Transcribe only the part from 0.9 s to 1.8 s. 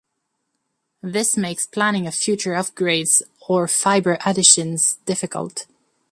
This makes